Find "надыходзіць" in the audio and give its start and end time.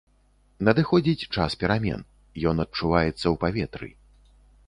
0.67-1.27